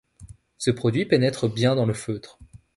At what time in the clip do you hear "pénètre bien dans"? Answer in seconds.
1.05-1.85